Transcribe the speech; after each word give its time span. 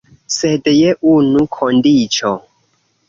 Sed 0.35 0.69
je 0.75 0.95
unu 1.11 1.45
kondiĉo. 1.59 2.33